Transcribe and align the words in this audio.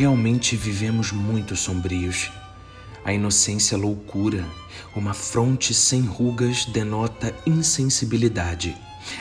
Realmente 0.00 0.56
vivemos 0.56 1.12
muito 1.12 1.54
sombrios. 1.54 2.32
A 3.04 3.12
inocência 3.12 3.76
loucura, 3.76 4.46
uma 4.96 5.12
fronte 5.12 5.74
sem 5.74 6.00
rugas 6.00 6.64
denota 6.64 7.34
insensibilidade. 7.46 8.74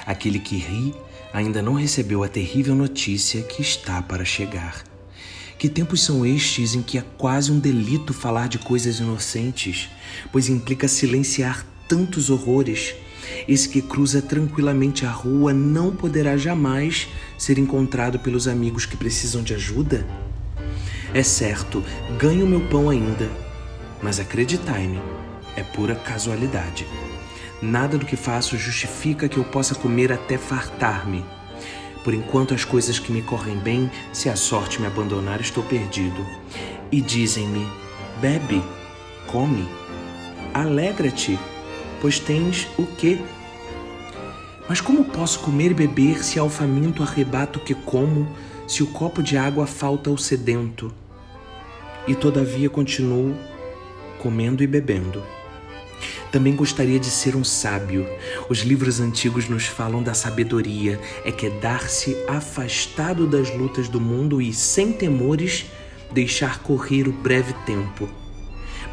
Aquele 0.05 0.39
que 0.39 0.55
ri 0.55 0.96
ainda 1.34 1.62
não 1.62 1.73
recebeu 1.73 2.23
a 2.23 2.29
terrível 2.29 2.76
notícia 2.76 3.42
que 3.42 3.62
está 3.62 4.01
para 4.01 4.23
chegar. 4.23 4.86
Que 5.58 5.68
tempos 5.68 6.01
são 6.01 6.26
estes 6.26 6.73
em 6.73 6.82
que 6.82 6.97
é 6.97 7.04
quase 7.18 7.51
um 7.51 7.59
delito 7.59 8.14
falar 8.14 8.47
de 8.47 8.58
coisas 8.58 9.01
inocentes, 9.01 9.90
pois 10.32 10.47
implica 10.47 10.87
silenciar 10.87 11.65
tantos 11.90 12.29
horrores? 12.29 12.96
Esse 13.50 13.68
que 13.68 13.82
cruza 13.82 14.22
tranquilamente 14.22 15.05
a 15.05 15.12
rua 15.12 15.51
não 15.54 15.94
poderá 15.94 16.38
jamais 16.38 17.09
ser 17.38 17.59
encontrado 17.59 18.18
pelos 18.18 18.48
amigos 18.48 18.86
que 18.86 18.96
precisam 18.96 19.44
de 19.44 19.54
ajuda? 19.54 20.29
É 21.12 21.23
certo, 21.23 21.84
ganho 22.20 22.45
meu 22.45 22.62
pão 22.68 22.88
ainda, 22.88 23.27
mas 24.00 24.20
acreditai-me, 24.20 25.02
é 25.55 25.63
pura 25.63 25.95
casualidade. 25.95 26.86
Nada 27.59 27.98
do 27.98 28.05
que 28.05 28.16
faço 28.16 28.55
justifica 28.58 29.27
que 29.27 29.38
eu 29.38 29.44
possa 29.44 29.73
comer 29.73 30.12
até 30.12 30.38
fartar-me. 30.38 31.26
Por 32.03 32.14
enquanto 32.14 32.53
as 32.53 32.64
coisas 32.64 33.00
que 33.00 33.12
me 33.12 33.23
correm 33.23 33.58
bem, 33.58 33.90
se 34.14 34.30
a 34.30 34.36
sorte 34.36 34.80
me 34.80 34.86
abandonar, 34.86 35.41
estou 35.41 35.64
perdido. 35.64 36.26
E 36.91 37.02
dizem-me: 37.02 37.67
bebe, 38.22 38.64
come, 39.26 39.67
alegra-te, 40.53 41.39
pois 42.00 42.20
tens 42.20 42.67
o 42.78 42.86
quê? 42.86 43.20
Mas 44.70 44.80
como 44.80 45.03
posso 45.05 45.39
comer 45.39 45.72
e 45.72 45.73
beber 45.73 46.23
se 46.23 46.38
ao 46.38 46.50
faminto 46.50 47.02
arrebato 47.02 47.59
que 47.59 47.73
como, 47.73 48.28
se 48.70 48.84
o 48.84 48.88
copo 48.88 49.23
de 49.23 49.36
água 49.36 49.66
falta 49.66 50.12
ao 50.12 50.17
sedento? 50.17 50.94
E 52.08 52.14
todavia 52.14 52.70
continuo 52.70 53.36
comendo 54.20 54.62
e 54.62 54.67
bebendo. 54.67 55.23
Também 56.31 56.56
gostaria 56.56 57.00
de 57.00 57.09
ser 57.09 57.36
um 57.36 57.44
sábio. 57.44 58.08
Os 58.47 58.59
livros 58.59 59.00
antigos 59.00 59.50
nos 59.50 59.66
falam 59.66 60.03
da 60.03 60.14
sabedoria, 60.14 61.02
é 61.25 61.31
que 61.31 61.47
é 61.47 61.50
dar-se 61.50 62.16
afastado 62.28 63.25
das 63.25 63.50
lutas 63.50 63.90
do 63.90 64.00
mundo 64.00 64.40
e, 64.40 64.53
sem 64.53 64.92
temores, 64.92 65.66
deixar 66.12 66.59
correr 66.59 67.08
o 67.08 67.12
breve 67.12 67.53
tempo. 67.66 68.08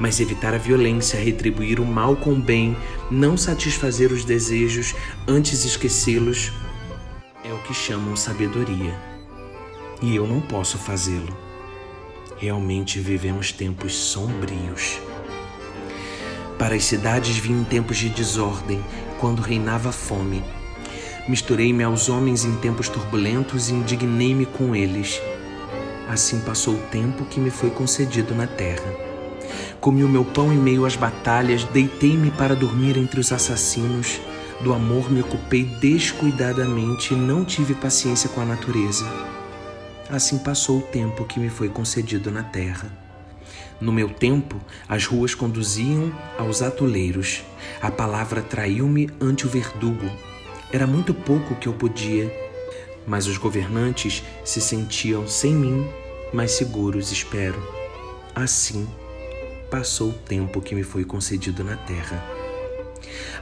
Mas 0.01 0.21
evitar 0.21 0.55
a 0.55 0.59
violência, 0.59 1.21
retribuir 1.21 1.81
o 1.81 1.85
mal 1.85 2.17
com 2.17 2.33
o 2.33 2.41
bem, 2.41 2.75
não 3.11 3.37
satisfazer 3.37 4.11
os 4.11 4.25
desejos, 4.25 4.95
antes 5.29 5.67
esquecê-los, 5.67 6.51
é 7.45 7.53
o 7.53 7.59
que 7.59 7.75
chamam 7.75 8.17
sabedoria. 8.17 9.16
E 10.03 10.15
eu 10.15 10.27
não 10.27 10.41
posso 10.41 10.77
fazê-lo. 10.77 11.37
Realmente 12.37 13.01
vivemos 13.01 13.51
tempos 13.51 13.95
sombrios. 13.95 14.99
Para 16.59 16.75
as 16.75 16.85
cidades 16.85 17.37
vim 17.39 17.61
em 17.61 17.65
tempos 17.65 17.97
de 17.97 18.09
desordem, 18.09 18.83
quando 19.19 19.41
reinava 19.41 19.91
fome. 19.93 20.43
Misturei-me 21.29 21.83
aos 21.83 22.09
homens 22.09 22.45
em 22.45 22.55
tempos 22.57 22.89
turbulentos 22.89 23.71
e 23.71 23.75
indignei-me 23.75 24.47
com 24.47 24.77
eles. 24.77 25.21
Assim 26.09 26.41
passou 26.41 26.75
o 26.75 26.83
tempo 26.91 27.25
que 27.25 27.41
me 27.41 27.51
foi 27.51 27.71
concedido 27.71 28.35
na 28.35 28.47
terra. 28.47 28.95
Comi 29.81 30.05
o 30.05 30.09
meu 30.09 30.25
pão 30.25 30.53
em 30.53 30.57
meio 30.57 30.85
às 30.85 30.95
batalhas, 30.95 31.65
deitei-me 31.65 32.31
para 32.31 32.55
dormir 32.55 32.97
entre 32.97 33.19
os 33.19 33.33
assassinos. 33.33 34.21
Do 34.61 34.73
amor 34.73 35.11
me 35.11 35.21
ocupei 35.21 35.65
descuidadamente 35.65 37.13
e 37.13 37.17
não 37.17 37.45
tive 37.45 37.75
paciência 37.75 38.29
com 38.29 38.41
a 38.41 38.45
natureza. 38.45 39.05
Assim 40.09 40.39
passou 40.39 40.79
o 40.79 40.83
tempo 40.83 41.25
que 41.25 41.41
me 41.41 41.49
foi 41.49 41.69
concedido 41.69 42.31
na 42.31 42.45
terra. 42.45 42.91
No 43.81 43.93
meu 43.93 44.09
tempo, 44.09 44.61
as 44.89 45.05
ruas 45.05 45.35
conduziam 45.35 46.13
aos 46.39 46.63
atoleiros. 46.63 47.43
A 47.83 47.91
palavra 47.91 48.41
traiu-me 48.41 49.11
ante 49.21 49.47
o 49.47 49.51
verdugo. 49.51 50.11
Era 50.73 50.87
muito 50.87 51.13
pouco 51.13 51.57
que 51.57 51.67
eu 51.67 51.73
podia, 51.73 52.33
mas 53.07 53.27
os 53.27 53.37
governantes 53.37 54.23
se 54.45 54.61
sentiam 54.61 55.27
sem 55.27 55.53
mim 55.53 55.87
mais 56.33 56.53
seguros, 56.53 57.11
espero. 57.11 57.61
Assim, 58.35 58.89
passou 59.71 60.11
o 60.11 60.13
tempo 60.13 60.61
que 60.61 60.75
me 60.75 60.83
foi 60.83 61.05
concedido 61.05 61.65
na 61.65 61.77
terra. 61.77 62.23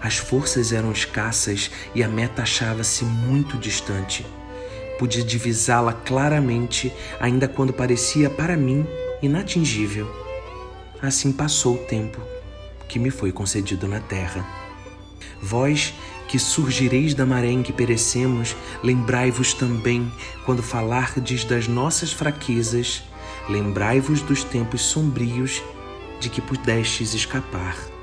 As 0.00 0.16
forças 0.16 0.72
eram 0.72 0.92
escassas 0.92 1.70
e 1.94 2.02
a 2.02 2.08
meta 2.08 2.42
achava-se 2.42 3.04
muito 3.04 3.56
distante. 3.56 4.24
Podia 5.04 5.22
divisá-la 5.22 5.92
claramente, 5.92 6.90
ainda 7.20 7.46
quando 7.46 7.74
parecia 7.74 8.30
para 8.30 8.56
mim 8.56 8.86
inatingível. 9.20 10.10
Assim 11.02 11.30
passou 11.30 11.74
o 11.74 11.84
tempo 11.84 12.22
que 12.88 12.98
me 12.98 13.10
foi 13.10 13.30
concedido 13.30 13.86
na 13.86 14.00
terra. 14.00 14.42
Vós 15.42 15.92
que 16.26 16.38
surgireis 16.38 17.12
da 17.12 17.26
maré 17.26 17.50
em 17.50 17.62
que 17.62 17.70
perecemos, 17.70 18.56
lembrai-vos 18.82 19.52
também, 19.52 20.10
quando 20.46 20.62
falardes 20.62 21.44
das 21.44 21.68
nossas 21.68 22.10
fraquezas, 22.10 23.02
lembrai-vos 23.46 24.22
dos 24.22 24.42
tempos 24.42 24.80
sombrios 24.80 25.62
de 26.18 26.30
que 26.30 26.40
pudestes 26.40 27.12
escapar. 27.12 27.93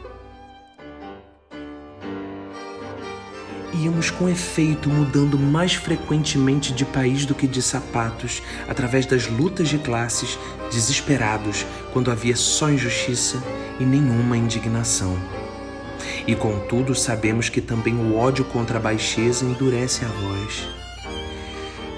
Íamos 3.81 4.11
com 4.11 4.29
efeito 4.29 4.91
mudando 4.91 5.39
mais 5.39 5.73
frequentemente 5.73 6.71
de 6.71 6.85
país 6.85 7.25
do 7.25 7.33
que 7.33 7.47
de 7.47 7.63
sapatos, 7.63 8.43
através 8.67 9.07
das 9.07 9.25
lutas 9.25 9.69
de 9.69 9.79
classes, 9.79 10.37
desesperados 10.71 11.65
quando 11.91 12.11
havia 12.11 12.35
só 12.35 12.69
injustiça 12.69 13.41
e 13.79 13.83
nenhuma 13.83 14.37
indignação. 14.37 15.17
E 16.27 16.35
contudo 16.35 16.93
sabemos 16.93 17.49
que 17.49 17.59
também 17.59 17.95
o 17.95 18.15
ódio 18.15 18.45
contra 18.45 18.77
a 18.77 18.81
baixeza 18.81 19.45
endurece 19.45 20.05
a 20.05 20.09
voz. 20.09 20.67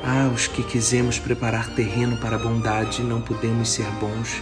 Ah, 0.02 0.32
os 0.34 0.48
que 0.48 0.64
quisemos 0.64 1.20
preparar 1.20 1.68
terreno 1.76 2.16
para 2.16 2.38
a 2.38 2.40
bondade, 2.40 3.04
não 3.04 3.20
podemos 3.20 3.68
ser 3.68 3.88
bons. 4.00 4.42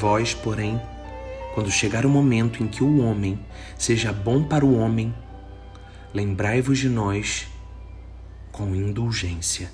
Vós, 0.00 0.32
porém, 0.32 0.80
quando 1.54 1.70
chegar 1.70 2.06
o 2.06 2.08
momento 2.08 2.62
em 2.62 2.66
que 2.66 2.82
o 2.82 3.02
homem 3.02 3.38
seja 3.76 4.14
bom 4.14 4.42
para 4.42 4.64
o 4.64 4.78
homem, 4.78 5.12
lembrai-vos 6.12 6.78
de 6.78 6.88
nós 6.88 7.46
com 8.50 8.74
indulgência. 8.74 9.70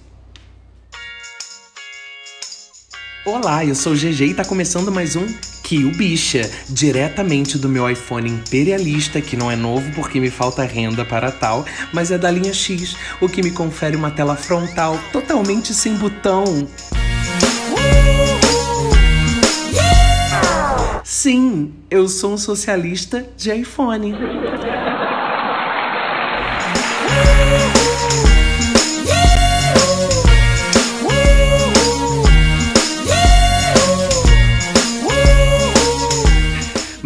Olá, 3.24 3.64
eu 3.64 3.74
sou 3.74 3.92
o 3.92 3.96
GG 3.96 4.20
e 4.20 4.30
está 4.32 4.44
começando 4.44 4.92
mais 4.92 5.16
um 5.16 5.26
Kill 5.62 5.90
Bicha, 5.92 6.50
diretamente 6.68 7.56
do 7.56 7.70
meu 7.70 7.88
iPhone 7.88 8.28
imperialista, 8.28 9.20
que 9.20 9.34
não 9.34 9.50
é 9.50 9.56
novo 9.56 9.90
porque 9.94 10.20
me 10.20 10.28
falta 10.28 10.62
renda 10.64 11.06
para 11.06 11.32
tal, 11.32 11.64
mas 11.90 12.10
é 12.10 12.18
da 12.18 12.30
linha 12.30 12.52
X, 12.52 12.94
o 13.20 13.28
que 13.28 13.42
me 13.42 13.50
confere 13.50 13.96
uma 13.96 14.10
tela 14.10 14.36
frontal 14.36 14.98
totalmente 15.10 15.72
sem 15.72 15.94
botão. 15.94 16.44
Sim, 21.02 21.72
eu 21.90 22.06
sou 22.08 22.34
um 22.34 22.36
socialista 22.36 23.26
de 23.38 23.50
iPhone. 23.50 24.14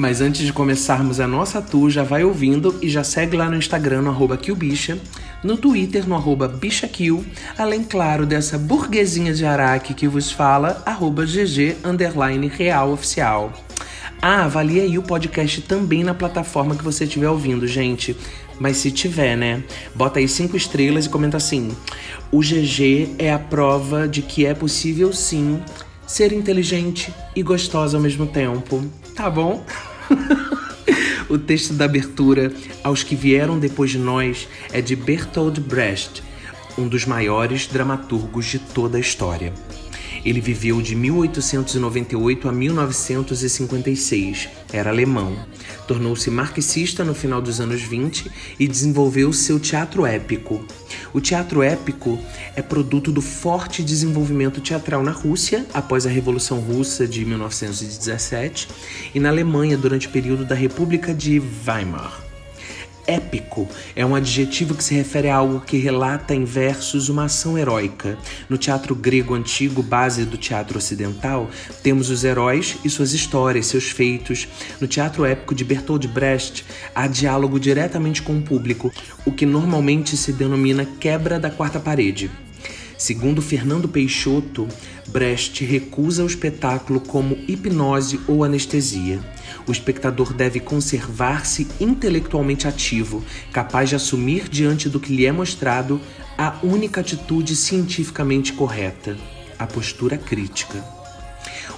Mas 0.08 0.22
antes 0.22 0.46
de 0.46 0.54
começarmos 0.54 1.20
a 1.20 1.26
nossa 1.26 1.60
tour, 1.60 1.90
já 1.90 2.02
vai 2.02 2.24
ouvindo 2.24 2.74
e 2.80 2.88
já 2.88 3.04
segue 3.04 3.36
lá 3.36 3.50
no 3.50 3.58
Instagram, 3.58 4.00
no 4.00 4.08
arroba 4.08 4.40
no 5.44 5.54
Twitter, 5.58 6.08
no 6.08 6.14
arroba 6.14 6.50
além, 7.58 7.84
claro, 7.84 8.24
dessa 8.24 8.56
burguesinha 8.56 9.34
de 9.34 9.44
Araque 9.44 9.92
que 9.92 10.08
vos 10.08 10.32
fala, 10.32 10.82
arroba 10.86 11.26
GG 11.26 11.76
underline 11.84 12.48
real 12.48 12.90
oficial. 12.90 13.52
Ah, 14.22 14.46
avalie 14.46 14.80
aí 14.80 14.96
o 14.96 15.02
podcast 15.02 15.60
também 15.60 16.02
na 16.02 16.14
plataforma 16.14 16.74
que 16.74 16.82
você 16.82 17.04
estiver 17.04 17.28
ouvindo, 17.28 17.66
gente. 17.66 18.16
Mas 18.58 18.78
se 18.78 18.90
tiver, 18.90 19.36
né? 19.36 19.62
Bota 19.94 20.20
aí 20.20 20.26
cinco 20.26 20.56
estrelas 20.56 21.04
e 21.04 21.10
comenta 21.10 21.36
assim: 21.36 21.70
o 22.32 22.40
GG 22.40 23.14
é 23.18 23.30
a 23.30 23.38
prova 23.38 24.08
de 24.08 24.22
que 24.22 24.46
é 24.46 24.54
possível 24.54 25.12
sim 25.12 25.60
ser 26.06 26.32
inteligente 26.32 27.12
e 27.36 27.42
gostosa 27.42 27.98
ao 27.98 28.02
mesmo 28.02 28.26
tempo. 28.26 28.82
Tá 29.14 29.28
bom? 29.28 29.62
o 31.28 31.38
texto 31.38 31.72
da 31.72 31.84
abertura 31.84 32.52
Aos 32.82 33.02
que 33.02 33.14
vieram 33.14 33.58
depois 33.58 33.90
de 33.90 33.98
nós 33.98 34.48
é 34.72 34.80
de 34.80 34.96
Bertold 34.96 35.60
Brecht, 35.60 36.22
um 36.76 36.86
dos 36.88 37.04
maiores 37.04 37.66
dramaturgos 37.66 38.46
de 38.46 38.58
toda 38.58 38.96
a 38.96 39.00
história. 39.00 39.52
Ele 40.24 40.40
viveu 40.40 40.80
de 40.82 40.94
1898 40.94 42.48
a 42.48 42.52
1956. 42.52 44.48
Era 44.72 44.90
alemão. 44.90 45.36
Tornou-se 45.86 46.30
marxista 46.30 47.04
no 47.04 47.14
final 47.14 47.40
dos 47.40 47.60
anos 47.60 47.82
20 47.82 48.30
e 48.58 48.66
desenvolveu 48.66 49.32
seu 49.32 49.60
teatro 49.60 50.04
épico. 50.04 50.64
O 51.12 51.20
teatro 51.20 51.62
épico 51.62 52.18
é 52.54 52.62
produto 52.62 53.10
do 53.10 53.22
forte 53.22 53.82
desenvolvimento 53.82 54.60
teatral 54.60 55.02
na 55.02 55.12
Rússia 55.12 55.66
após 55.72 56.06
a 56.06 56.10
Revolução 56.10 56.60
Russa 56.60 57.06
de 57.06 57.24
1917 57.24 58.68
e 59.14 59.20
na 59.20 59.28
Alemanha 59.28 59.76
durante 59.76 60.06
o 60.06 60.10
período 60.10 60.44
da 60.44 60.54
República 60.54 61.14
de 61.14 61.40
Weimar 61.66 62.27
épico 63.08 63.66
é 63.96 64.04
um 64.04 64.14
adjetivo 64.14 64.74
que 64.74 64.84
se 64.84 64.94
refere 64.94 65.30
a 65.30 65.36
algo 65.36 65.60
que 65.60 65.78
relata 65.78 66.34
em 66.34 66.44
versos 66.44 67.08
uma 67.08 67.24
ação 67.24 67.58
heróica. 67.58 68.18
No 68.48 68.58
teatro 68.58 68.94
grego 68.94 69.34
antigo, 69.34 69.82
base 69.82 70.26
do 70.26 70.36
teatro 70.36 70.76
ocidental, 70.76 71.50
temos 71.82 72.10
os 72.10 72.22
heróis 72.22 72.76
e 72.84 72.90
suas 72.90 73.14
histórias, 73.14 73.66
seus 73.66 73.88
feitos. 73.88 74.46
No 74.78 74.86
teatro 74.86 75.24
épico 75.24 75.54
de 75.54 75.64
Bertolt 75.64 76.06
Brecht, 76.06 76.64
há 76.94 77.06
diálogo 77.06 77.58
diretamente 77.58 78.20
com 78.20 78.36
o 78.36 78.42
público, 78.42 78.92
o 79.24 79.32
que 79.32 79.46
normalmente 79.46 80.16
se 80.16 80.32
denomina 80.32 80.86
quebra 81.00 81.40
da 81.40 81.50
quarta 81.50 81.80
parede. 81.80 82.30
Segundo 82.98 83.40
Fernando 83.40 83.88
Peixoto, 83.88 84.68
Brecht 85.06 85.64
recusa 85.64 86.24
o 86.24 86.26
espetáculo 86.26 87.00
como 87.00 87.38
hipnose 87.46 88.20
ou 88.26 88.44
anestesia. 88.44 89.20
O 89.68 89.72
espectador 89.72 90.32
deve 90.32 90.60
conservar-se 90.60 91.68
intelectualmente 91.78 92.66
ativo, 92.66 93.22
capaz 93.52 93.90
de 93.90 93.96
assumir 93.96 94.48
diante 94.48 94.88
do 94.88 94.98
que 94.98 95.14
lhe 95.14 95.26
é 95.26 95.30
mostrado 95.30 96.00
a 96.38 96.56
única 96.62 97.02
atitude 97.02 97.54
cientificamente 97.54 98.54
correta, 98.54 99.14
a 99.58 99.66
postura 99.66 100.16
crítica. 100.16 100.82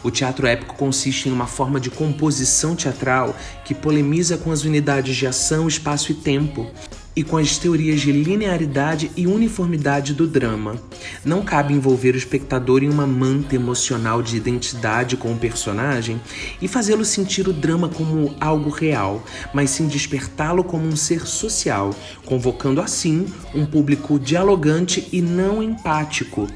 O 0.04 0.10
teatro 0.10 0.46
épico 0.46 0.76
consiste 0.76 1.28
em 1.28 1.32
uma 1.32 1.48
forma 1.48 1.80
de 1.80 1.90
composição 1.90 2.76
teatral 2.76 3.36
que 3.64 3.74
polemiza 3.74 4.38
com 4.38 4.52
as 4.52 4.62
unidades 4.62 5.16
de 5.16 5.26
ação, 5.26 5.66
espaço 5.66 6.12
e 6.12 6.14
tempo, 6.14 6.70
e 7.14 7.22
com 7.22 7.36
as 7.36 7.58
teorias 7.58 8.00
de 8.00 8.12
linearidade 8.12 9.10
e 9.16 9.26
uniformidade 9.26 10.14
do 10.14 10.26
drama. 10.26 10.76
Não 11.24 11.42
cabe 11.42 11.74
envolver 11.74 12.14
o 12.14 12.18
espectador 12.18 12.82
em 12.82 12.88
uma 12.88 13.06
manta 13.06 13.54
emocional 13.54 14.22
de 14.22 14.36
identidade 14.36 15.16
com 15.16 15.32
o 15.32 15.38
personagem 15.38 16.20
e 16.62 16.68
fazê-lo 16.68 17.04
sentir 17.04 17.48
o 17.48 17.52
drama 17.52 17.88
como 17.88 18.34
algo 18.40 18.70
real, 18.70 19.24
mas 19.52 19.70
sim 19.70 19.88
despertá-lo 19.88 20.62
como 20.62 20.86
um 20.86 20.96
ser 20.96 21.26
social, 21.26 21.94
convocando 22.24 22.80
assim 22.80 23.26
um 23.54 23.66
público 23.66 24.18
dialogante 24.18 25.08
e 25.12 25.20
não 25.20 25.62
empático, 25.62 26.46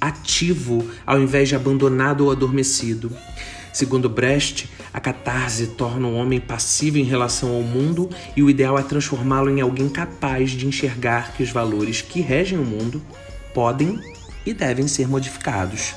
ativo 0.00 0.88
ao 1.04 1.20
invés 1.20 1.48
de 1.48 1.56
abandonado 1.56 2.24
ou 2.24 2.30
adormecido. 2.30 3.10
Segundo 3.72 4.08
Brecht, 4.08 4.68
a 4.92 5.00
catarse 5.00 5.68
torna 5.68 6.06
o 6.06 6.14
homem 6.14 6.40
passivo 6.40 6.98
em 6.98 7.04
relação 7.04 7.54
ao 7.54 7.62
mundo 7.62 8.08
e 8.36 8.42
o 8.42 8.50
ideal 8.50 8.78
é 8.78 8.82
transformá-lo 8.82 9.50
em 9.50 9.60
alguém 9.60 9.88
capaz 9.88 10.50
de 10.50 10.66
enxergar 10.66 11.32
que 11.34 11.42
os 11.42 11.50
valores 11.50 12.00
que 12.00 12.20
regem 12.20 12.58
o 12.58 12.64
mundo 12.64 13.02
podem 13.54 14.00
e 14.44 14.52
devem 14.52 14.88
ser 14.88 15.06
modificados. 15.06 15.94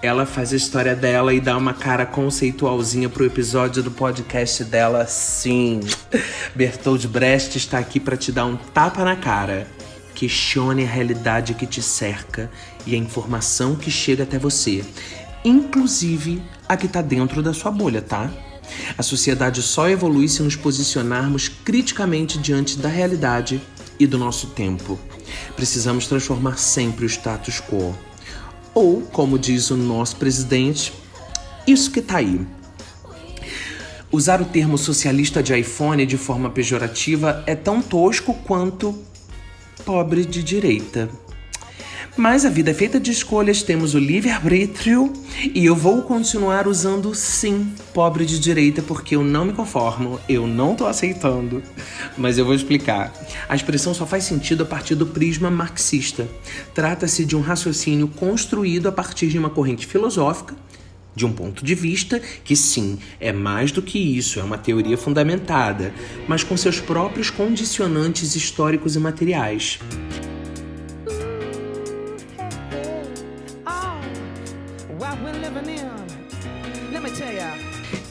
Ela 0.00 0.24
faz 0.24 0.52
a 0.52 0.56
história 0.56 0.94
dela 0.94 1.34
e 1.34 1.40
dá 1.40 1.56
uma 1.56 1.74
cara 1.74 2.06
conceitualzinha 2.06 3.08
pro 3.08 3.24
episódio 3.24 3.82
do 3.82 3.90
podcast 3.90 4.62
dela, 4.62 5.04
sim. 5.06 5.80
Bertold 6.54 7.08
Brecht 7.08 7.58
está 7.58 7.78
aqui 7.78 7.98
para 7.98 8.16
te 8.16 8.30
dar 8.30 8.44
um 8.44 8.56
tapa 8.56 9.04
na 9.04 9.16
cara. 9.16 9.66
Questione 10.14 10.84
a 10.84 10.86
realidade 10.86 11.54
que 11.54 11.66
te 11.66 11.82
cerca 11.82 12.48
e 12.86 12.94
a 12.94 12.98
informação 12.98 13.74
que 13.74 13.90
chega 13.90 14.22
até 14.22 14.38
você 14.38 14.84
inclusive 15.44 16.42
a 16.68 16.76
que 16.76 16.86
está 16.86 17.00
dentro 17.00 17.42
da 17.42 17.54
sua 17.54 17.70
bolha, 17.70 18.02
tá? 18.02 18.30
A 18.96 19.02
sociedade 19.02 19.62
só 19.62 19.88
evolui 19.88 20.28
se 20.28 20.42
nos 20.42 20.54
posicionarmos 20.54 21.48
criticamente 21.48 22.38
diante 22.38 22.78
da 22.78 22.88
realidade 22.88 23.60
e 23.98 24.06
do 24.06 24.18
nosso 24.18 24.48
tempo. 24.48 24.98
Precisamos 25.56 26.06
transformar 26.06 26.58
sempre 26.58 27.04
o 27.04 27.08
status 27.08 27.60
quo. 27.60 27.96
Ou, 28.74 29.02
como 29.02 29.38
diz 29.38 29.70
o 29.70 29.76
nosso 29.76 30.16
presidente, 30.16 30.92
isso 31.66 31.90
que 31.90 32.02
tá 32.02 32.18
aí. 32.18 32.46
Usar 34.10 34.40
o 34.40 34.46
termo 34.46 34.78
socialista 34.78 35.42
de 35.42 35.58
iPhone 35.58 36.06
de 36.06 36.16
forma 36.16 36.48
pejorativa 36.48 37.42
é 37.46 37.54
tão 37.54 37.82
tosco 37.82 38.32
quanto 38.32 38.96
pobre 39.84 40.24
de 40.24 40.42
direita. 40.42 41.10
Mas 42.18 42.44
a 42.44 42.50
vida 42.50 42.72
é 42.72 42.74
feita 42.74 42.98
de 42.98 43.12
escolhas, 43.12 43.62
temos 43.62 43.94
o 43.94 43.98
livre-arbítrio 44.00 45.12
e 45.54 45.64
eu 45.64 45.76
vou 45.76 46.02
continuar 46.02 46.66
usando 46.66 47.14
sim 47.14 47.72
pobre 47.94 48.26
de 48.26 48.40
direita 48.40 48.82
porque 48.82 49.14
eu 49.14 49.22
não 49.22 49.44
me 49.44 49.52
conformo, 49.52 50.18
eu 50.28 50.44
não 50.44 50.74
tô 50.74 50.86
aceitando. 50.86 51.62
Mas 52.16 52.36
eu 52.36 52.44
vou 52.44 52.56
explicar. 52.56 53.14
A 53.48 53.54
expressão 53.54 53.94
só 53.94 54.04
faz 54.04 54.24
sentido 54.24 54.64
a 54.64 54.66
partir 54.66 54.96
do 54.96 55.06
prisma 55.06 55.48
marxista. 55.48 56.26
Trata-se 56.74 57.24
de 57.24 57.36
um 57.36 57.40
raciocínio 57.40 58.08
construído 58.08 58.88
a 58.88 58.92
partir 58.92 59.28
de 59.28 59.38
uma 59.38 59.48
corrente 59.48 59.86
filosófica 59.86 60.56
de 61.14 61.24
um 61.24 61.32
ponto 61.32 61.64
de 61.64 61.74
vista 61.76 62.20
que, 62.42 62.56
sim, 62.56 62.98
é 63.20 63.32
mais 63.32 63.70
do 63.70 63.80
que 63.80 63.96
isso, 63.96 64.40
é 64.40 64.42
uma 64.42 64.58
teoria 64.58 64.98
fundamentada, 64.98 65.94
mas 66.26 66.42
com 66.42 66.56
seus 66.56 66.80
próprios 66.80 67.30
condicionantes 67.30 68.34
históricos 68.34 68.96
e 68.96 68.98
materiais. 68.98 69.78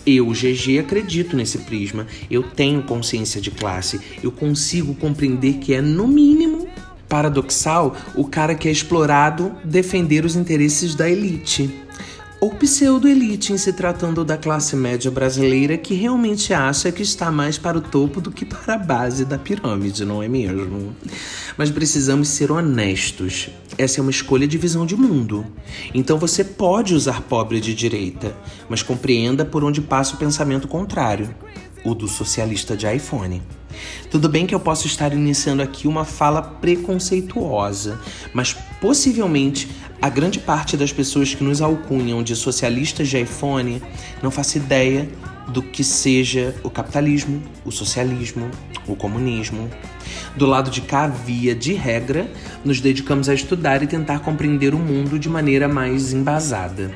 Eu, 0.10 0.32
GG, 0.32 0.80
acredito 0.80 1.36
nesse 1.36 1.58
prisma. 1.60 2.08
Eu 2.32 2.42
tenho 2.42 2.82
consciência 2.82 3.42
de 3.42 3.52
classe. 3.52 4.00
Eu 4.24 4.32
consigo 4.32 4.96
compreender 4.96 5.56
que 5.56 5.74
é, 5.74 5.82
no 5.82 6.08
mínimo, 6.08 6.66
paradoxal 7.10 7.94
o 8.16 8.24
cara 8.24 8.56
que 8.56 8.70
é 8.70 8.72
explorado 8.72 9.54
defender 9.66 10.24
os 10.24 10.38
interesses 10.38 10.96
da 10.96 11.10
elite 11.10 11.70
ou 12.40 12.52
pseudo-elite 12.52 13.52
em 13.52 13.58
se 13.58 13.74
tratando 13.74 14.24
da 14.24 14.38
classe 14.38 14.76
média 14.76 15.10
brasileira 15.10 15.78
que 15.78 15.96
realmente 15.96 16.54
acha 16.54 16.92
que 16.92 17.02
está 17.02 17.32
mais 17.32 17.58
para 17.58 17.78
o 17.78 17.82
topo 17.82 18.22
do 18.22 18.32
que 18.32 18.46
para 18.46 18.76
a 18.76 18.78
base 18.78 19.26
da 19.26 19.40
pirâmide, 19.40 20.06
não 20.06 20.22
é 20.22 20.28
mesmo? 20.28 20.96
Mas 21.58 21.72
precisamos 21.72 22.28
ser 22.30 22.52
honestos. 22.52 23.50
Essa 23.78 24.00
é 24.00 24.02
uma 24.02 24.12
escolha 24.12 24.48
de 24.48 24.58
visão 24.58 24.86
de 24.86 24.96
mundo. 24.96 25.46
Então 25.94 26.18
você 26.20 26.44
pode 26.44 26.94
usar 26.94 27.22
pobre 27.22 27.60
de 27.60 27.74
direita, 27.74 28.36
mas 28.70 28.84
compreenda 28.84 29.44
por 29.44 29.64
onde 29.64 29.82
passa 29.82 30.16
o 30.16 30.18
pensamento 30.18 30.68
contrário 30.68 31.34
o 31.84 31.96
do 31.96 32.08
socialista 32.08 32.76
de 32.76 32.92
iPhone. 32.94 33.42
Tudo 34.10 34.28
bem 34.28 34.46
que 34.46 34.56
eu 34.56 34.60
posso 34.60 34.88
estar 34.88 35.14
iniciando 35.14 35.62
aqui 35.62 35.88
uma 35.88 36.04
fala 36.04 36.42
preconceituosa, 36.42 38.00
mas 38.34 38.54
possivelmente 38.82 39.70
a 40.02 40.10
grande 40.10 40.40
parte 40.40 40.78
das 40.78 40.94
pessoas 40.94 41.34
que 41.34 41.44
nos 41.44 41.62
alcunham 41.62 42.22
de 42.22 42.36
socialistas 42.36 43.08
de 43.08 43.20
iPhone 43.20 43.82
não 44.22 44.30
faz 44.30 44.56
ideia 44.56 45.10
do 45.48 45.62
que 45.62 45.84
seja 45.84 46.54
o 46.64 46.70
capitalismo, 46.70 47.42
o 47.66 47.72
socialismo, 47.72 48.52
o 48.88 48.96
comunismo. 48.96 49.70
Do 50.36 50.46
lado 50.46 50.70
de 50.70 50.82
cá, 50.82 51.08
via 51.08 51.56
de 51.56 51.74
regra, 51.74 52.30
nos 52.64 52.80
dedicamos 52.80 53.28
a 53.28 53.34
estudar 53.34 53.82
e 53.82 53.88
tentar 53.88 54.20
compreender 54.20 54.74
o 54.76 54.80
mundo 54.80 55.18
de 55.18 55.30
maneira 55.30 55.68
mais 55.68 56.14
embasada. 56.14 56.92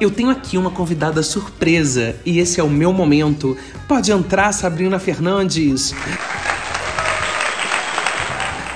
Eu 0.00 0.10
tenho 0.10 0.30
aqui 0.30 0.58
uma 0.58 0.70
convidada 0.70 1.22
surpresa 1.22 2.16
e 2.26 2.40
esse 2.40 2.60
é 2.60 2.62
o 2.64 2.68
meu 2.68 2.92
momento. 2.92 3.56
Pode 3.86 4.10
entrar, 4.10 4.52
Sabrina 4.52 4.98
Fernandes. 4.98 5.94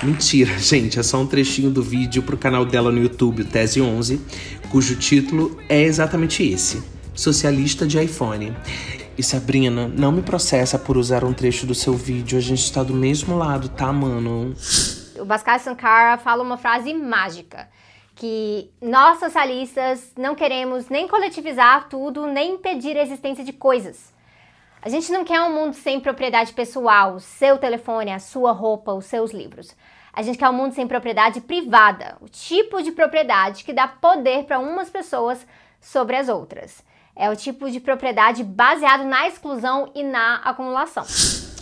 Mentira, 0.07 0.53
gente, 0.57 1.01
é 1.01 1.03
só 1.03 1.19
um 1.19 1.27
trechinho 1.27 1.69
do 1.69 1.83
vídeo 1.83 2.23
pro 2.23 2.39
canal 2.39 2.65
dela 2.65 2.93
no 2.93 3.03
YouTube, 3.03 3.43
Tese 3.45 3.81
11, 3.81 4.25
cujo 4.71 4.95
título 4.95 5.59
é 5.69 5.83
exatamente 5.83 6.49
esse: 6.49 6.81
Socialista 7.13 7.85
de 7.85 8.01
iPhone. 8.01 8.57
E 9.19 9.23
Sabrina, 9.23 9.89
não 9.89 10.13
me 10.13 10.23
processa 10.23 10.79
por 10.79 10.97
usar 10.97 11.25
um 11.25 11.33
trecho 11.33 11.67
do 11.67 11.75
seu 11.75 11.95
vídeo, 11.95 12.39
a 12.39 12.41
gente 12.41 12.63
está 12.63 12.85
do 12.85 12.95
mesmo 12.95 13.37
lado, 13.37 13.69
tá, 13.69 13.93
mano? 13.93 14.55
O 15.19 15.25
Bhaskar 15.25 15.59
Sankara 15.59 16.19
fala 16.19 16.43
uma 16.43 16.57
frase 16.57 16.95
mágica 16.95 17.69
que 18.15 18.71
nós 18.81 19.19
socialistas 19.19 20.13
não 20.17 20.37
queremos 20.37 20.89
nem 20.89 21.09
coletivizar 21.09 21.89
tudo, 21.89 22.27
nem 22.27 22.55
impedir 22.55 22.97
a 22.97 23.03
existência 23.03 23.43
de 23.43 23.53
coisas. 23.53 24.15
A 24.87 24.89
gente 24.89 25.11
não 25.11 25.25
quer 25.25 25.41
um 25.41 25.53
mundo 25.53 25.75
sem 25.75 25.99
propriedade 25.99 26.53
pessoal, 26.53 27.19
seu 27.19 27.59
telefone, 27.59 28.13
a 28.13 28.21
sua 28.21 28.53
roupa, 28.53 28.93
os 28.93 29.07
seus 29.07 29.33
livros. 29.33 29.75
A 30.13 30.23
gente 30.23 30.39
quer 30.39 30.49
um 30.49 30.53
mundo 30.53 30.77
sem 30.77 30.87
propriedade 30.87 31.41
privada, 31.41 32.17
o 32.21 32.29
tipo 32.29 32.81
de 32.81 32.93
propriedade 32.93 33.65
que 33.65 33.73
dá 33.73 33.89
poder 33.89 34.45
para 34.45 34.61
umas 34.61 34.89
pessoas 34.89 35.45
sobre 35.81 36.15
as 36.15 36.29
outras. 36.29 36.85
É 37.17 37.29
o 37.29 37.35
tipo 37.35 37.69
de 37.69 37.81
propriedade 37.81 38.45
baseado 38.45 39.03
na 39.03 39.27
exclusão 39.27 39.91
e 39.93 40.05
na 40.05 40.37
acumulação. 40.37 41.05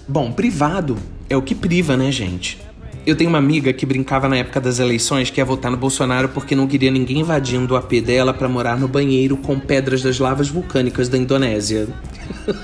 Bom, 0.06 0.30
privado 0.30 0.98
é 1.30 1.34
o 1.34 1.40
que 1.40 1.54
priva, 1.54 1.96
né, 1.96 2.12
gente? 2.12 2.60
Eu 3.06 3.14
tenho 3.14 3.28
uma 3.28 3.38
amiga 3.38 3.70
que 3.70 3.84
brincava 3.84 4.30
na 4.30 4.38
época 4.38 4.58
das 4.58 4.78
eleições 4.78 5.28
que 5.28 5.38
ia 5.38 5.44
votar 5.44 5.70
no 5.70 5.76
Bolsonaro 5.76 6.30
porque 6.30 6.56
não 6.56 6.66
queria 6.66 6.90
ninguém 6.90 7.20
invadindo 7.20 7.74
o 7.74 7.76
AP 7.76 8.00
dela 8.00 8.32
para 8.32 8.48
morar 8.48 8.78
no 8.78 8.88
banheiro 8.88 9.36
com 9.36 9.60
pedras 9.60 10.02
das 10.02 10.18
lavas 10.18 10.48
vulcânicas 10.48 11.06
da 11.06 11.18
Indonésia. 11.18 11.86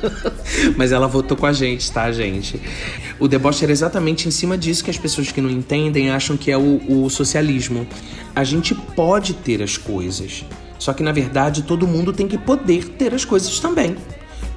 Mas 0.78 0.92
ela 0.92 1.06
votou 1.06 1.37
com 1.37 1.44
a 1.44 1.52
gente, 1.52 1.92
tá, 1.92 2.11
gente? 2.11 2.59
O 3.18 3.28
deboche 3.28 3.64
era 3.64 3.73
exatamente 3.73 4.28
em 4.28 4.30
cima 4.30 4.56
disso 4.56 4.82
que 4.82 4.90
as 4.90 4.97
pessoas 4.97 5.30
que 5.30 5.42
não 5.42 5.50
entendem 5.50 6.11
acham 6.11 6.38
que 6.38 6.50
é 6.50 6.56
o, 6.56 6.80
o 6.88 7.11
socialismo. 7.11 7.87
A 8.35 8.42
gente 8.42 8.75
pode 8.75 9.35
ter 9.35 9.62
as 9.62 9.76
coisas. 9.76 10.47
Só 10.78 10.94
que 10.94 11.02
na 11.02 11.12
verdade 11.12 11.64
todo 11.64 11.87
mundo 11.87 12.14
tem 12.14 12.26
que 12.26 12.38
poder 12.38 12.88
ter 12.88 13.12
as 13.12 13.26
coisas 13.26 13.61
também. 13.61 13.94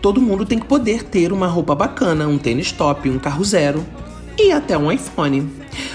Todo 0.01 0.21
mundo 0.21 0.45
tem 0.45 0.59
que 0.59 0.65
poder 0.65 1.03
ter 1.03 1.33
uma 1.33 1.47
roupa 1.47 1.75
bacana, 1.75 2.25
um 2.25 2.37
tênis 2.37 2.71
top, 2.71 3.09
um 3.09 3.19
carro 3.19 3.43
zero 3.43 3.85
e 4.37 4.51
até 4.51 4.77
um 4.77 4.91
iPhone. 4.91 5.49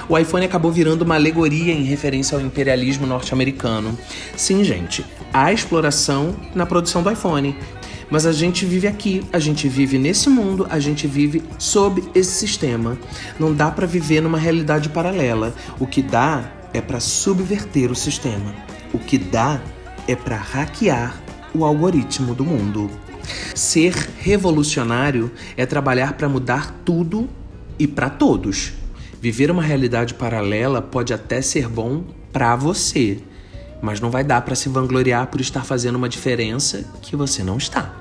O 0.08 0.16
iPhone 0.16 0.44
acabou 0.44 0.70
virando 0.70 1.02
uma 1.02 1.14
alegoria 1.14 1.72
em 1.72 1.84
referência 1.84 2.36
ao 2.36 2.44
imperialismo 2.44 3.06
norte-americano. 3.06 3.96
Sim, 4.36 4.64
gente, 4.64 5.04
há 5.32 5.52
exploração 5.52 6.34
na 6.54 6.66
produção 6.66 7.02
do 7.02 7.10
iPhone. 7.10 7.56
Mas 8.10 8.24
a 8.24 8.32
gente 8.32 8.64
vive 8.64 8.86
aqui, 8.86 9.22
a 9.32 9.38
gente 9.38 9.68
vive 9.68 9.98
nesse 9.98 10.30
mundo, 10.30 10.66
a 10.70 10.78
gente 10.78 11.06
vive 11.06 11.42
sob 11.58 12.02
esse 12.14 12.32
sistema. 12.32 12.98
Não 13.38 13.52
dá 13.52 13.70
para 13.70 13.86
viver 13.86 14.22
numa 14.22 14.38
realidade 14.38 14.88
paralela. 14.88 15.54
O 15.78 15.86
que 15.86 16.00
dá 16.00 16.50
é 16.72 16.80
para 16.80 17.00
subverter 17.00 17.90
o 17.90 17.94
sistema. 17.94 18.54
O 18.94 18.98
que 18.98 19.18
dá 19.18 19.60
é 20.06 20.16
para 20.16 20.36
hackear 20.36 21.20
o 21.54 21.64
algoritmo 21.64 22.34
do 22.34 22.44
mundo. 22.44 22.90
Ser 23.54 23.94
revolucionário 24.18 25.30
é 25.54 25.66
trabalhar 25.66 26.14
para 26.14 26.30
mudar 26.30 26.74
tudo 26.84 27.28
e 27.78 27.86
para 27.86 28.10
todos. 28.10 28.72
Viver 29.20 29.50
uma 29.50 29.62
realidade 29.62 30.14
paralela 30.14 30.80
pode 30.80 31.12
até 31.12 31.42
ser 31.42 31.68
bom 31.68 32.04
para 32.32 32.54
você, 32.54 33.18
mas 33.82 34.00
não 34.00 34.10
vai 34.10 34.22
dar 34.22 34.42
para 34.42 34.54
se 34.54 34.68
vangloriar 34.68 35.26
por 35.28 35.40
estar 35.40 35.64
fazendo 35.64 35.96
uma 35.96 36.08
diferença 36.08 36.84
que 37.02 37.16
você 37.16 37.42
não 37.42 37.56
está. 37.56 37.94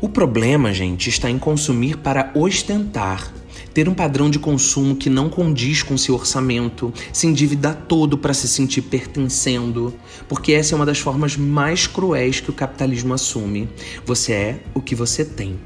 O 0.00 0.08
problema, 0.08 0.74
gente, 0.74 1.08
está 1.08 1.30
em 1.30 1.38
consumir 1.38 1.96
para 1.96 2.30
ostentar, 2.34 3.32
ter 3.72 3.88
um 3.88 3.94
padrão 3.94 4.28
de 4.28 4.38
consumo 4.38 4.94
que 4.94 5.08
não 5.08 5.30
condiz 5.30 5.82
com 5.82 5.96
seu 5.96 6.14
orçamento, 6.14 6.92
se 7.12 7.26
endividar 7.26 7.84
todo 7.88 8.18
para 8.18 8.34
se 8.34 8.46
sentir 8.46 8.82
pertencendo, 8.82 9.94
porque 10.28 10.52
essa 10.52 10.74
é 10.74 10.76
uma 10.76 10.84
das 10.84 10.98
formas 10.98 11.36
mais 11.36 11.86
cruéis 11.86 12.40
que 12.40 12.50
o 12.50 12.54
capitalismo 12.54 13.14
assume. 13.14 13.70
Você 14.04 14.32
é 14.32 14.60
o 14.74 14.82
que 14.82 14.94
você 14.94 15.24
tem. 15.24 15.58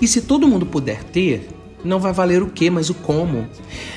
E 0.00 0.08
se 0.08 0.22
todo 0.22 0.48
mundo 0.48 0.66
puder 0.66 1.04
ter, 1.04 1.48
não 1.84 2.00
vai 2.00 2.12
valer 2.12 2.42
o 2.42 2.48
que, 2.48 2.70
mas 2.70 2.90
o 2.90 2.94
como. 2.94 3.46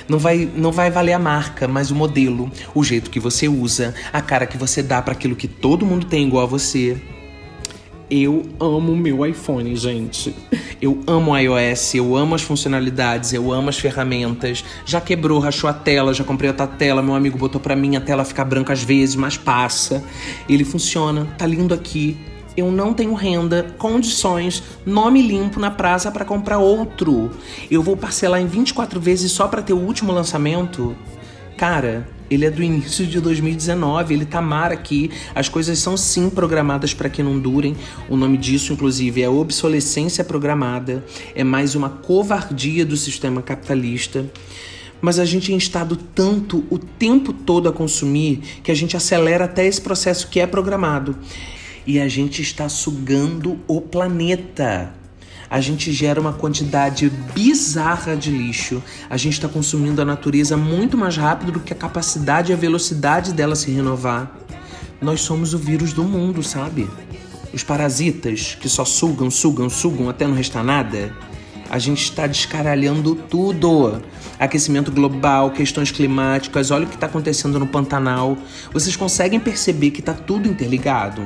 Não 0.08 0.20
vai, 0.20 0.48
não 0.56 0.72
vai 0.72 0.92
valer 0.92 1.14
a 1.14 1.20
marca, 1.20 1.68
mas 1.68 1.90
o 1.90 1.96
modelo, 1.96 2.52
o 2.76 2.84
jeito 2.84 3.10
que 3.10 3.20
você 3.20 3.48
usa, 3.48 3.96
a 4.12 4.22
cara 4.22 4.46
que 4.46 4.58
você 4.58 4.84
dá 4.84 5.02
para 5.02 5.14
aquilo 5.14 5.36
que 5.36 5.48
todo 5.48 5.86
mundo 5.86 6.06
tem 6.06 6.28
igual 6.28 6.44
a 6.44 6.48
você. 6.48 6.98
Eu 8.10 8.46
amo 8.58 8.96
meu 8.96 9.26
iPhone, 9.26 9.76
gente. 9.76 10.34
Eu 10.82 11.02
amo 11.06 11.32
o 11.32 11.38
iOS, 11.38 11.96
eu 11.96 12.16
amo 12.16 12.36
as 12.36 12.42
funcionalidades, 12.42 13.34
eu 13.34 13.52
amo 13.52 13.68
as 13.68 13.78
ferramentas. 13.78 14.64
Já 14.86 15.02
quebrou, 15.02 15.40
rachou 15.40 15.70
a 15.70 15.74
tela, 15.74 16.14
já 16.14 16.24
comprei 16.24 16.50
outra 16.50 16.68
tela, 16.68 17.02
meu 17.02 17.16
amigo 17.16 17.38
botou 17.38 17.60
pra 17.60 17.76
mim 17.76 17.98
a 17.98 18.02
tela 18.02 18.24
ficar 18.24 18.46
branca 18.46 18.72
às 18.72 18.82
vezes, 18.82 19.16
mas 19.16 19.36
passa. 19.36 20.02
Ele 20.48 20.64
funciona, 20.64 21.28
tá 21.38 21.46
lindo 21.46 21.74
aqui 21.74 22.16
eu 22.58 22.72
não 22.72 22.92
tenho 22.92 23.14
renda, 23.14 23.76
condições, 23.78 24.64
nome 24.84 25.22
limpo 25.22 25.60
na 25.60 25.70
praça 25.70 26.12
para 26.12 26.26
comprar 26.26 26.58
outro. 26.58 27.30
Eu 27.70 27.84
vou 27.84 27.96
parcelar 27.96 28.42
em 28.42 28.48
24 28.48 29.00
vezes 29.00 29.32
só 29.32 29.48
para 29.48 29.62
ter 29.62 29.74
o 29.74 29.78
último 29.78 30.12
lançamento? 30.12 30.98
Cara, 31.56 32.10
ele 32.32 32.46
é 32.46 32.50
do 32.50 32.64
início 32.64 33.06
de 33.06 33.22
2019, 33.22 34.12
ele 34.12 34.26
tá 34.26 34.42
mar 34.42 34.72
aqui. 34.72 35.12
As 35.36 35.48
coisas 35.48 35.78
são 35.78 35.96
sim 35.96 36.32
programadas 36.32 36.96
para 36.96 37.10
que 37.10 37.22
não 37.22 37.40
durem. 37.40 37.78
O 38.10 38.18
nome 38.18 38.38
disso, 38.38 38.74
inclusive, 38.74 39.22
é 39.22 39.30
obsolescência 39.30 40.24
programada. 40.24 41.06
É 41.36 41.44
mais 41.44 41.76
uma 41.76 41.90
covardia 41.90 42.84
do 42.84 42.98
sistema 42.98 43.42
capitalista 43.42 44.26
mas 45.00 45.20
a 45.20 45.26
gente 45.26 45.54
é 45.54 45.56
instado 45.56 45.96
tanto 45.96 46.66
o 46.72 46.80
tempo 46.80 47.32
todo 47.32 47.70
a 47.70 47.72
consumir 47.72 48.42
que 48.64 48.72
a 48.72 48.74
gente 48.74 48.98
acelera 48.98 49.46
até 49.46 49.64
esse 49.64 49.80
processo 49.80 50.28
que 50.28 50.40
é 50.40 50.48
programado 50.48 51.16
e 51.88 52.02
a 52.02 52.08
gente 52.10 52.42
está 52.42 52.68
sugando 52.68 53.58
o 53.66 53.80
planeta. 53.80 54.94
A 55.50 55.62
gente 55.62 55.94
gera 55.94 56.20
uma 56.20 56.34
quantidade 56.34 57.10
bizarra 57.34 58.18
de 58.18 58.30
lixo. 58.30 58.84
A 59.10 59.16
gente 59.16 59.34
está 59.34 59.48
consumindo 59.48 60.02
a 60.02 60.06
natureza 60.06 60.58
muito 60.58 60.98
mais 60.98 61.16
rápido 61.16 61.54
do 61.54 61.60
que 61.62 61.72
a 61.72 61.76
capacidade 61.76 62.52
e 62.52 62.54
a 62.54 62.58
velocidade 62.58 63.34
dela 63.34 63.56
se 63.56 63.72
renovar. 63.72 64.38
Nós 65.02 65.22
somos 65.22 65.54
o 65.54 65.58
vírus 65.58 65.94
do 65.94 66.04
mundo, 66.04 66.44
sabe? 66.44 66.90
Os 67.54 67.64
parasitas 67.64 68.58
que 68.60 68.68
só 68.68 68.84
sugam, 68.84 69.32
sugam, 69.32 69.70
sugam 69.70 70.10
até 70.10 70.28
não 70.28 70.36
restar 70.36 70.66
nada. 70.66 71.16
A 71.70 71.80
gente 71.80 72.04
está 72.04 72.28
descaralhando 72.28 73.16
tudo. 73.16 74.02
Aquecimento 74.38 74.92
global, 74.92 75.52
questões 75.52 75.92
climáticas, 75.92 76.70
olha 76.70 76.86
o 76.86 76.90
que 76.90 76.96
está 76.96 77.08
acontecendo 77.08 77.58
no 77.58 77.68
Pantanal. 77.68 78.38
Vocês 78.74 78.98
conseguem 78.98 79.40
perceber 79.40 79.92
que 79.92 80.02
está 80.02 80.14
tudo 80.14 80.50
interligado? 80.50 81.26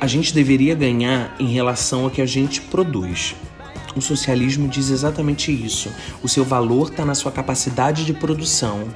A 0.00 0.06
gente 0.06 0.32
deveria 0.32 0.74
ganhar 0.74 1.36
em 1.38 1.46
relação 1.46 2.04
ao 2.04 2.10
que 2.10 2.22
a 2.22 2.26
gente 2.26 2.60
produz. 2.62 3.34
O 3.96 4.00
socialismo 4.00 4.68
diz 4.68 4.90
exatamente 4.90 5.52
isso. 5.52 5.90
O 6.22 6.28
seu 6.28 6.44
valor 6.44 6.90
está 6.90 7.04
na 7.04 7.14
sua 7.14 7.32
capacidade 7.32 8.04
de 8.04 8.12
produção. 8.12 8.88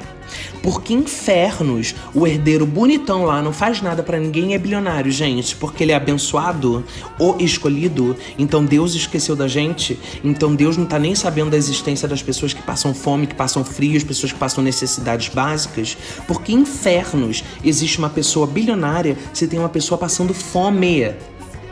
Por 0.63 0.83
que 0.83 0.95
infernos 0.95 1.95
o 2.15 2.27
herdeiro 2.27 2.65
bonitão 2.65 3.25
lá 3.25 3.43
não 3.43 3.53
faz 3.53 3.83
nada 3.83 4.03
para 4.03 4.19
ninguém 4.19 4.55
é 4.55 4.59
bilionário, 4.59 5.11
gente? 5.11 5.55
Porque 5.57 5.83
ele 5.83 5.93
é 5.93 5.95
abençoado 5.95 6.85
ou 7.19 7.37
escolhido? 7.39 8.17
Então 8.39 8.65
Deus 8.65 8.95
esqueceu 8.95 9.37
da 9.37 9.47
gente? 9.47 9.99
Então 10.23 10.55
Deus 10.55 10.77
não 10.77 10.87
tá 10.87 10.99
nem 10.99 11.15
sabendo 11.15 11.51
da 11.51 11.57
existência 11.57 12.09
das 12.09 12.23
pessoas 12.23 12.53
que 12.53 12.63
passam 12.63 12.95
fome, 12.95 13.27
que 13.27 13.35
passam 13.35 13.65
frio, 13.65 13.97
as 13.97 14.05
pessoas 14.05 14.33
que 14.33 14.39
passam 14.39 14.65
necessidades 14.65 15.29
básicas? 15.29 15.97
Por 16.27 16.41
que 16.43 16.53
infernos 16.53 17.45
existe 17.63 17.99
uma 17.99 18.11
pessoa 18.11 18.47
bilionária 18.47 19.17
se 19.33 19.47
tem 19.47 19.59
uma 19.59 19.69
pessoa 19.69 19.99
passando 19.99 20.33
fome? 20.33 21.15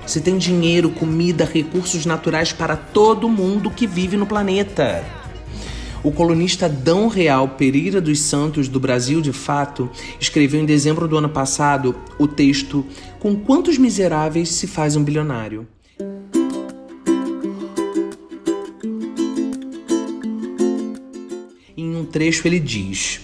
Se 0.07 0.21
tem 0.21 0.37
dinheiro, 0.37 0.91
comida, 0.91 1.45
recursos 1.45 2.05
naturais 2.05 2.53
para 2.53 2.77
todo 2.77 3.29
mundo 3.29 3.71
que 3.71 3.87
vive 3.87 4.17
no 4.17 4.27
planeta. 4.27 5.05
O 6.05 6.11
colunista 6.11 6.69
Dão 6.69 7.07
Real 7.07 7.51
Pereira 7.51 8.01
dos 8.01 8.19
Santos, 8.19 8.67
do 8.67 8.81
Brasil 8.81 9.21
de 9.21 9.33
Fato, 9.33 9.89
escreveu 10.19 10.61
em 10.61 10.67
dezembro 10.67 11.07
do 11.07 11.17
ano 11.17 11.29
passado 11.29 11.95
o 12.19 12.27
texto 12.27 12.85
Com 13.21 13.37
quantos 13.37 13.79
miseráveis 13.79 14.49
se 14.49 14.67
faz 14.67 14.97
um 14.97 15.05
bilionário? 15.05 15.67
Em 21.77 21.95
um 21.95 22.05
trecho 22.05 22.49
ele 22.49 22.59
diz. 22.59 23.21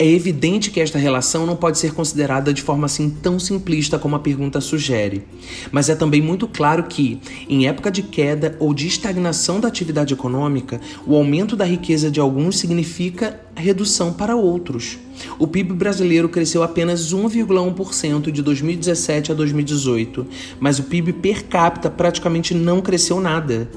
É 0.00 0.06
evidente 0.06 0.70
que 0.70 0.80
esta 0.80 0.98
relação 0.98 1.44
não 1.44 1.54
pode 1.54 1.78
ser 1.78 1.92
considerada 1.92 2.54
de 2.54 2.62
forma 2.62 2.86
assim 2.86 3.10
tão 3.10 3.38
simplista 3.38 3.98
como 3.98 4.16
a 4.16 4.18
pergunta 4.18 4.58
sugere, 4.58 5.24
mas 5.70 5.90
é 5.90 5.94
também 5.94 6.22
muito 6.22 6.48
claro 6.48 6.84
que, 6.84 7.20
em 7.46 7.68
época 7.68 7.90
de 7.90 8.02
queda 8.02 8.56
ou 8.58 8.72
de 8.72 8.86
estagnação 8.86 9.60
da 9.60 9.68
atividade 9.68 10.14
econômica, 10.14 10.80
o 11.06 11.14
aumento 11.14 11.54
da 11.54 11.66
riqueza 11.66 12.10
de 12.10 12.18
alguns 12.18 12.58
significa 12.58 13.38
redução 13.54 14.10
para 14.10 14.34
outros. 14.34 14.96
O 15.38 15.46
PIB 15.46 15.74
brasileiro 15.74 16.30
cresceu 16.30 16.62
apenas 16.62 17.12
1,1% 17.12 18.30
de 18.30 18.40
2017 18.40 19.32
a 19.32 19.34
2018, 19.34 20.26
mas 20.58 20.78
o 20.78 20.84
PIB 20.84 21.12
per 21.12 21.44
capita 21.44 21.90
praticamente 21.90 22.54
não 22.54 22.80
cresceu 22.80 23.20
nada. 23.20 23.68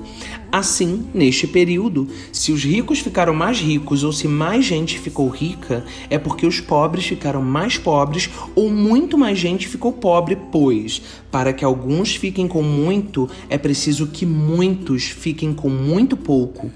Assim, 0.54 1.08
neste 1.16 1.48
período, 1.48 2.08
se 2.32 2.52
os 2.52 2.64
ricos 2.64 3.00
ficaram 3.00 3.34
mais 3.34 3.60
ricos 3.60 4.04
ou 4.04 4.14
se 4.14 4.28
mais 4.28 4.64
gente 4.64 5.00
ficou 5.00 5.28
rica, 5.28 5.84
é 6.12 6.20
porque 6.20 6.46
os 6.46 6.60
pobres 6.60 7.08
ficaram 7.08 7.42
mais 7.42 7.80
pobres 7.80 8.30
ou 8.54 8.70
muito 8.70 9.18
mais 9.18 9.40
gente 9.40 9.68
ficou 9.68 9.92
pobre, 9.92 10.38
pois, 10.52 11.02
para 11.32 11.54
que 11.54 11.66
alguns 11.66 12.16
fiquem 12.16 12.48
com 12.48 12.62
muito, 12.62 13.28
é 13.50 13.58
preciso 13.58 14.06
que 14.06 14.28
muitos 14.28 15.06
fiquem 15.06 15.56
com 15.56 15.70
muito 15.70 16.16
pouco 16.16 16.70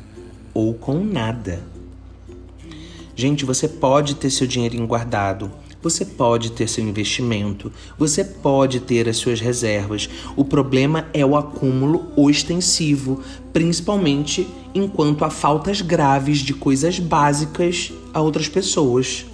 ou 0.55 0.74
com 0.74 1.03
nada. 1.03 1.63
Gente, 3.15 3.46
você 3.46 3.67
pode 3.67 4.15
ter 4.15 4.31
seu 4.31 4.48
dinheirinho 4.48 4.88
guardado. 4.88 5.51
Você 5.81 6.03
pode 6.03 6.51
ter 6.51 6.67
seu 6.67 6.84
investimento, 6.84 7.72
você 7.98 8.24
pode 8.24 8.79
ter 8.79 9.07
as 9.07 9.17
suas 9.17 9.39
reservas. 9.39 10.10
O 10.36 10.43
problema 10.43 11.07
é 11.13 11.25
o 11.25 11.36
acúmulo 11.36 12.12
ostensivo, 12.15 13.22
principalmente 13.53 14.48
enquanto 14.74 15.24
há 15.24 15.29
faltas 15.29 15.81
graves 15.81 16.39
de 16.39 16.53
coisas 16.53 17.00
básicas 17.00 17.91
a 18.13 18.22
outras 18.22 18.48
pessoas 18.50 19.25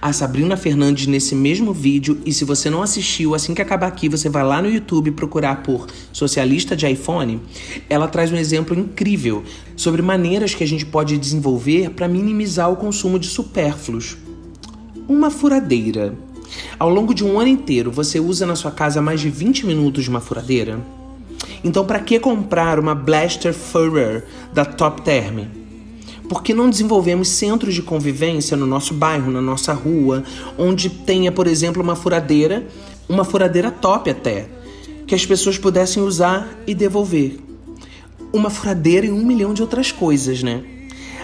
a 0.00 0.12
Sabrina 0.12 0.56
Fernandes 0.56 1.06
nesse 1.06 1.34
mesmo 1.34 1.72
vídeo. 1.72 2.20
E 2.24 2.32
se 2.32 2.44
você 2.44 2.70
não 2.70 2.82
assistiu, 2.82 3.34
assim 3.34 3.54
que 3.54 3.62
acabar 3.62 3.86
aqui, 3.86 4.08
você 4.08 4.28
vai 4.28 4.44
lá 4.44 4.60
no 4.62 4.70
YouTube 4.70 5.10
procurar 5.12 5.62
por 5.62 5.86
Socialista 6.12 6.76
de 6.76 6.88
iPhone. 6.90 7.40
Ela 7.88 8.08
traz 8.08 8.32
um 8.32 8.36
exemplo 8.36 8.78
incrível 8.78 9.42
sobre 9.76 10.02
maneiras 10.02 10.54
que 10.54 10.64
a 10.64 10.66
gente 10.66 10.86
pode 10.86 11.18
desenvolver 11.18 11.90
para 11.90 12.08
minimizar 12.08 12.70
o 12.70 12.76
consumo 12.76 13.18
de 13.18 13.28
supérfluos. 13.28 14.16
Uma 15.08 15.30
furadeira. 15.30 16.18
Ao 16.76 16.90
longo 16.90 17.14
de 17.14 17.24
um 17.24 17.38
ano 17.38 17.48
inteiro, 17.48 17.92
você 17.92 18.18
usa 18.18 18.44
na 18.44 18.56
sua 18.56 18.72
casa 18.72 19.00
mais 19.00 19.20
de 19.20 19.30
20 19.30 19.64
minutos 19.64 20.02
de 20.02 20.10
uma 20.10 20.20
furadeira? 20.20 20.80
Então, 21.62 21.86
para 21.86 22.00
que 22.00 22.18
comprar 22.18 22.76
uma 22.80 22.92
Blaster 22.92 23.54
Furrer 23.54 24.24
da 24.52 24.64
Top 24.64 25.02
Term? 25.02 25.44
Por 26.28 26.42
que 26.42 26.52
não 26.52 26.68
desenvolvemos 26.68 27.28
centros 27.28 27.72
de 27.72 27.82
convivência 27.82 28.56
no 28.56 28.66
nosso 28.66 28.94
bairro, 28.94 29.30
na 29.30 29.40
nossa 29.40 29.72
rua, 29.72 30.24
onde 30.58 30.90
tenha, 30.90 31.30
por 31.30 31.46
exemplo, 31.46 31.80
uma 31.80 31.94
furadeira, 31.94 32.66
uma 33.08 33.22
furadeira 33.22 33.70
top 33.70 34.10
até, 34.10 34.48
que 35.06 35.14
as 35.14 35.24
pessoas 35.24 35.56
pudessem 35.56 36.02
usar 36.02 36.48
e 36.66 36.74
devolver? 36.74 37.38
Uma 38.32 38.50
furadeira 38.50 39.06
e 39.06 39.12
um 39.12 39.24
milhão 39.24 39.54
de 39.54 39.62
outras 39.62 39.92
coisas, 39.92 40.42
né? 40.42 40.64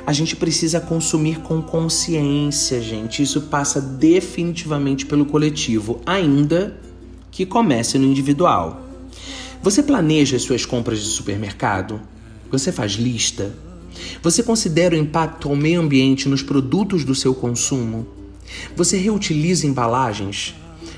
A 0.04 0.12
gente 0.12 0.34
precisa 0.34 0.80
consumir 0.80 1.40
com 1.40 1.62
consciência, 1.62 2.80
gente. 2.80 3.22
Isso 3.22 3.42
passa 3.42 3.80
definitivamente 3.80 5.06
pelo 5.06 5.24
coletivo, 5.24 6.00
ainda 6.04 6.76
que 7.30 7.46
comece 7.46 7.98
no 7.98 8.06
individual. 8.06 8.82
Você 9.62 9.80
planeja 9.80 10.36
as 10.36 10.42
suas 10.42 10.66
compras 10.66 10.98
de 10.98 11.06
supermercado? 11.06 12.00
Você 12.50 12.72
faz 12.72 12.92
lista? 12.92 13.54
Você 14.22 14.42
considera 14.42 14.96
o 14.96 14.98
impacto 14.98 15.48
ao 15.48 15.54
meio 15.54 15.80
ambiente 15.80 16.28
nos 16.28 16.42
produtos 16.42 17.04
do 17.04 17.14
seu 17.14 17.32
consumo? 17.32 18.06
Você 18.74 18.96
reutiliza 18.98 19.68
embalagens? 19.68 20.54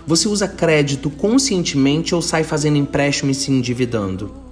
Você 0.07 0.29
usa 0.29 0.49
crédito 0.49 1.11
conscientemente 1.11 2.15
ou 2.15 2.23
sai 2.23 2.43
fazendo 2.43 2.79
empréstimo 2.79 3.31
e 3.31 3.35
se 3.35 3.53
endividando? 3.53 4.44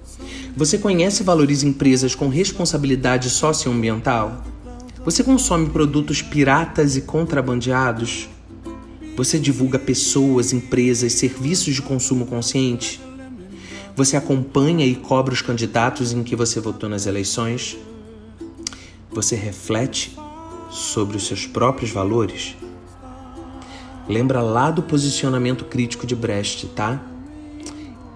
Você 0.55 0.77
conhece 0.77 1.23
e 1.23 1.25
valoriza 1.25 1.67
empresas 1.67 2.13
com 2.13 2.29
responsabilidade 2.29 3.27
socioambiental? 3.27 4.43
Você 5.03 5.23
consome 5.23 5.69
produtos 5.71 6.21
piratas 6.21 6.95
e 6.95 7.01
contrabandeados? 7.01 8.29
Você 9.17 9.39
divulga 9.39 9.79
pessoas, 9.79 10.53
empresas, 10.53 11.13
serviços 11.13 11.73
de 11.73 11.81
consumo 11.81 12.27
consciente? 12.27 13.01
Você 13.95 14.15
acompanha 14.15 14.85
e 14.85 14.93
cobra 14.93 15.33
os 15.33 15.41
candidatos 15.41 16.13
em 16.13 16.21
que 16.21 16.35
você 16.35 16.59
votou 16.59 16.87
nas 16.87 17.07
eleições? 17.07 17.75
Você 19.09 19.35
reflete 19.35 20.15
sobre 20.69 21.17
os 21.17 21.25
seus 21.25 21.47
próprios 21.47 21.89
valores? 21.89 22.55
Lembra 24.07 24.39
lá 24.41 24.69
do 24.69 24.83
posicionamento 24.83 25.65
crítico 25.65 26.05
de 26.05 26.15
Brecht, 26.15 26.67
tá? 26.67 27.01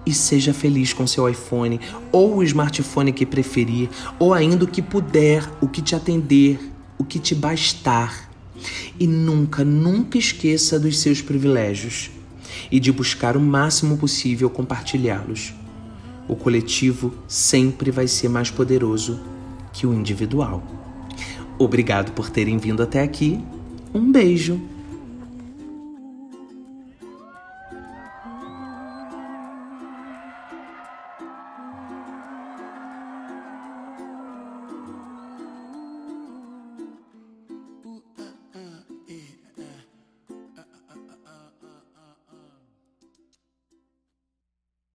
E 0.08 0.14
seja 0.14 0.54
feliz 0.54 0.94
com 0.94 1.06
seu 1.06 1.28
iPhone 1.28 1.78
ou 2.10 2.36
o 2.36 2.42
smartphone 2.42 3.12
que 3.12 3.26
preferir, 3.26 3.90
ou 4.18 4.32
ainda 4.32 4.64
o 4.64 4.66
que 4.66 4.80
puder, 4.80 5.46
o 5.60 5.68
que 5.68 5.82
te 5.82 5.94
atender, 5.94 6.58
o 6.96 7.04
que 7.04 7.18
te 7.18 7.34
bastar. 7.34 8.30
E 8.98 9.06
nunca, 9.06 9.62
nunca 9.62 10.16
esqueça 10.16 10.80
dos 10.80 10.98
seus 11.00 11.20
privilégios 11.20 12.10
e 12.72 12.80
de 12.80 12.90
buscar 12.90 13.36
o 13.36 13.40
máximo 13.40 13.98
possível 13.98 14.48
compartilhá-los. 14.48 15.52
O 16.26 16.34
coletivo 16.34 17.12
sempre 17.28 17.90
vai 17.90 18.08
ser 18.08 18.30
mais 18.30 18.50
poderoso 18.50 19.20
que 19.74 19.86
o 19.86 19.92
individual. 19.92 20.62
Obrigado 21.58 22.12
por 22.12 22.30
terem 22.30 22.56
vindo 22.56 22.82
até 22.82 23.02
aqui. 23.02 23.38
Um 23.92 24.10
beijo! 24.10 24.58